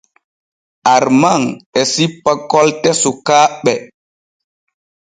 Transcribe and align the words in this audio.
Arman 0.95 1.43
e 1.79 1.81
sippa 1.93 2.31
kolte 2.51 2.89
sukaaɓe. 3.01 3.73